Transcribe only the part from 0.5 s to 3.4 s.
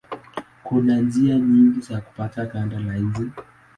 Kuna njia nyingi za kupata ganda la nje.